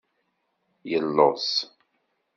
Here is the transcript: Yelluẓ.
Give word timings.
Yelluẓ. 0.89 1.47